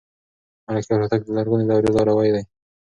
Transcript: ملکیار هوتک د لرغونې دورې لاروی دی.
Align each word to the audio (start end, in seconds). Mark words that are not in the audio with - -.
ملکیار 0.67 0.99
هوتک 1.01 1.21
د 1.23 1.29
لرغونې 1.37 1.65
دورې 1.69 1.89
لاروی 1.95 2.29
دی. 2.35 2.43